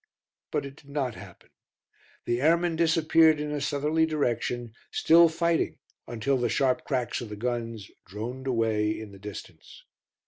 [0.49, 1.51] But it did not happen.
[2.25, 5.77] The airmen disappeared in a southerly direction, still fighting
[6.07, 9.83] until the sharp cracks of the guns droned away in the distance.